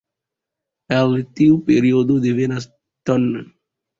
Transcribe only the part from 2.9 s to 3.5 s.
tn.